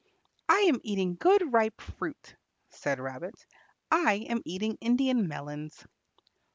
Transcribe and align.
"I 0.49 0.61
am 0.61 0.79
eating 0.81 1.13
good 1.15 1.53
ripe 1.53 1.79
fruit," 1.79 2.35
said 2.69 2.99
Rabbit. 2.99 3.45
"I 3.91 4.25
am 4.31 4.41
eating 4.45 4.79
Indian 4.81 5.27
melons." 5.27 5.85